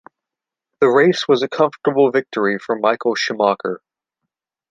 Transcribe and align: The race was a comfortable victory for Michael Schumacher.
The 0.79 0.87
race 0.87 1.27
was 1.27 1.43
a 1.43 1.47
comfortable 1.47 2.09
victory 2.09 2.57
for 2.57 2.75
Michael 2.75 3.13
Schumacher. 3.13 3.83